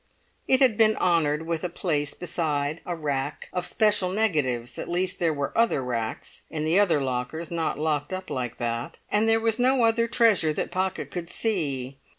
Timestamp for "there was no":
9.29-9.83